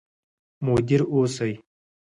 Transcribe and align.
مدیر 0.65 1.01
اوسئ. 1.11 1.53